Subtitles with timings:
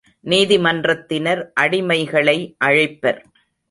[0.25, 2.37] நீதிமன்றத்தினர் அடிமைகளை
[2.65, 3.21] அழைப்பர்.